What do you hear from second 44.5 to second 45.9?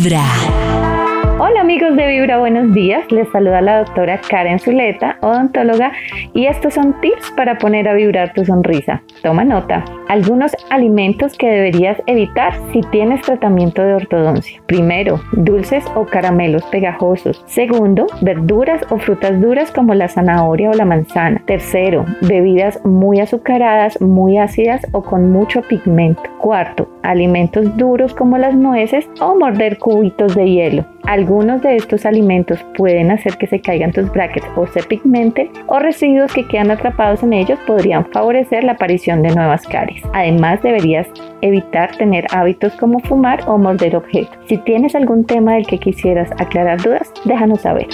tienes algún tema del que